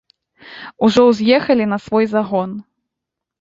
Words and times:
Ужо 0.87 1.03
ўз'ехалі 1.09 1.65
на 1.75 1.79
свой 1.85 2.05
загон. 2.15 2.57